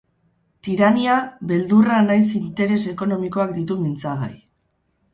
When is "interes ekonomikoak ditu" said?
2.41-3.81